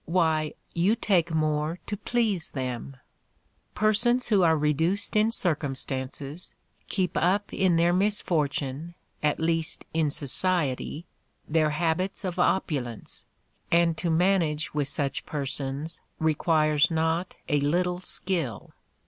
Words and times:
Why, 0.07 0.55
you 0.73 0.95
take 0.95 1.31
more 1.31 1.77
to 1.85 1.95
please 1.95 2.49
them! 2.49 2.97
Persons 3.75 4.29
who 4.29 4.41
are 4.41 4.57
reduced 4.57 5.15
in 5.15 5.29
circumstances, 5.29 6.55
keep 6.87 7.15
up 7.15 7.53
in 7.53 7.75
their 7.75 7.93
misfortune 7.93 8.95
(at 9.21 9.39
least 9.39 9.85
in 9.93 10.09
society) 10.09 11.05
their 11.47 11.69
habits 11.69 12.23
of 12.25 12.39
opulence; 12.39 13.25
and 13.71 13.95
to 13.97 14.09
manage 14.09 14.73
with 14.73 14.87
such 14.87 15.23
persons 15.27 16.01
requires 16.17 16.89
not 16.89 17.35
a 17.47 17.59
little 17.59 17.99
skill. 17.99 18.71